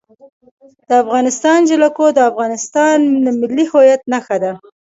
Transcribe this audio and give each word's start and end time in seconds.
د 0.89 0.91
افغانستان 1.03 1.57
جلکو 1.69 2.05
د 2.11 2.19
افغانستان 2.31 2.95
د 3.25 3.27
ملي 3.39 3.65
هویت 3.71 4.01
نښه 4.13 4.37
ده. 4.43 4.51